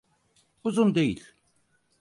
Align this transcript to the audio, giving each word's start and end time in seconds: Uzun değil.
Uzun 0.63 0.95
değil. 0.95 1.23